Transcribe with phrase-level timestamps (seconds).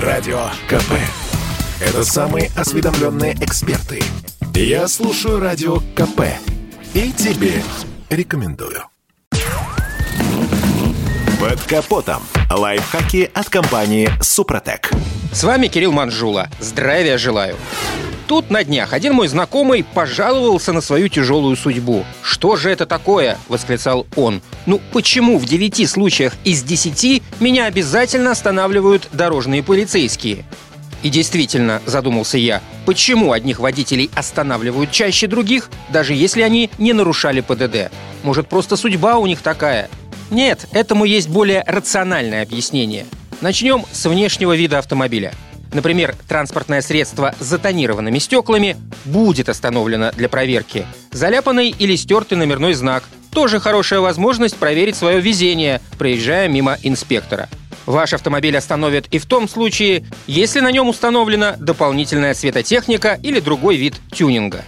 [0.00, 0.92] Радио КП.
[1.80, 4.02] Это самые осведомленные эксперты.
[4.54, 6.20] Я слушаю Радио КП.
[6.92, 7.62] И тебе
[8.10, 8.82] рекомендую.
[11.40, 12.22] Под капотом.
[12.50, 14.90] Лайфхаки от компании «Супротек».
[15.32, 16.48] С вами Кирилл Манжула.
[16.60, 17.56] Здравия желаю.
[18.26, 22.04] Тут на днях один мой знакомый пожаловался на свою тяжелую судьбу.
[22.22, 24.42] «Что же это такое?»– восклицал он.
[24.66, 30.44] «Ну почему в девяти случаях из десяти меня обязательно останавливают дорожные полицейские?»
[31.04, 37.42] И действительно, задумался я, почему одних водителей останавливают чаще других, даже если они не нарушали
[37.42, 37.92] ПДД?
[38.24, 39.88] Может, просто судьба у них такая?
[40.30, 43.06] Нет, этому есть более рациональное объяснение.
[43.40, 45.32] Начнем с внешнего вида автомобиля–
[45.72, 50.86] Например, транспортное средство с затонированными стеклами будет остановлено для проверки.
[51.12, 53.04] Заляпанный или стертый номерной знак–
[53.36, 57.50] тоже хорошая возможность проверить свое везение, проезжая мимо инспектора.
[57.84, 63.76] Ваш автомобиль остановят и в том случае, если на нем установлена дополнительная светотехника или другой
[63.76, 64.64] вид тюнинга.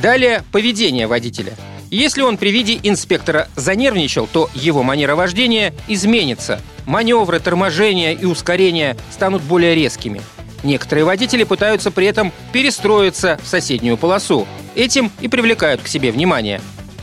[0.00, 1.54] Далее– поведение водителя.
[1.90, 6.60] Если он при виде инспектора занервничал, то его манера вождения изменится.
[6.86, 10.22] Маневры, торможения и ускорения станут более резкими.
[10.62, 14.46] Некоторые водители пытаются при этом перестроиться в соседнюю полосу.
[14.74, 16.60] Этим и привлекают к себе внимание.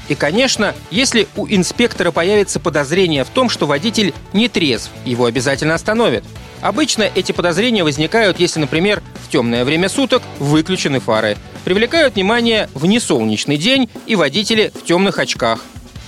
[0.07, 5.75] И, конечно, если у инспектора появится подозрение в том, что водитель не трезв, его обязательно
[5.75, 6.23] остановят.
[6.61, 11.37] Обычно эти подозрения возникают, если, например, в темное время суток выключены фары.
[11.63, 15.63] Привлекают внимание в несолнечный день и водители в темных очках.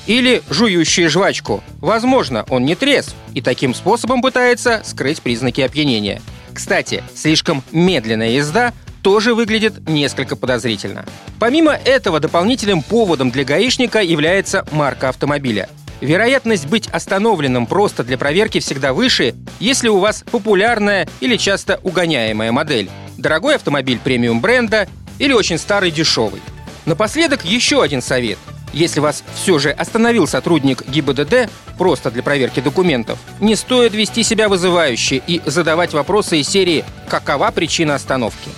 [0.08, 1.64] Или жующие жвачку.
[1.80, 6.22] Возможно, он не трезв и таким способом пытается скрыть признаки опьянения.
[6.54, 11.06] Кстати, слишком медленная езда тоже выглядит несколько подозрительно.
[11.40, 15.70] Помимо этого, дополнительным поводом для гаишника является марка автомобиля.
[16.02, 22.52] Вероятность быть остановленным просто для проверки всегда выше, если у вас популярная или часто угоняемая
[22.52, 24.88] модель, дорогой автомобиль премиум бренда
[25.20, 26.42] или очень старый дешевый.
[26.86, 28.40] Напоследок еще один совет–
[28.74, 34.50] если вас все же остановил сотрудник ГИБДД просто для проверки документов, не стоит вести себя
[34.50, 38.50] вызывающе и задавать вопросы из серии «Какова причина остановки?».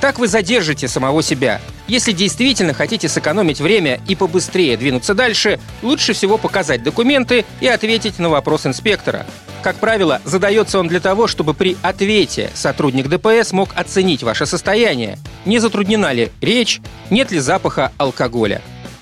[0.00, 1.60] Так вы задержите самого себя.
[1.86, 8.18] Если действительно хотите сэкономить время и побыстрее двинуться дальше, лучше всего показать документы и ответить
[8.18, 9.26] на вопрос инспектора.
[9.62, 15.18] Как правило, задается он для того, чтобы при ответе сотрудник ДПС мог оценить ваше состояние,
[15.44, 18.60] не затруднена ли речь, нет ли запаха алкоголя.